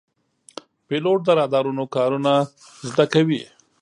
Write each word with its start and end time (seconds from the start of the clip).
پیلوټ 0.87 1.19
د 1.25 1.29
رادارونو 1.39 1.83
کارونه 1.95 2.33
زده 2.89 3.05
کوي. 3.13 3.43